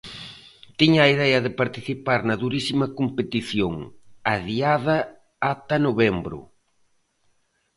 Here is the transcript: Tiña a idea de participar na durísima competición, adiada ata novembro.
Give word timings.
Tiña 0.79 1.01
a 1.03 1.11
idea 1.15 1.39
de 1.45 1.55
participar 1.61 2.19
na 2.23 2.35
durísima 2.43 2.87
competición, 2.99 3.73
adiada 4.33 4.97
ata 5.51 5.75
novembro. 5.87 6.39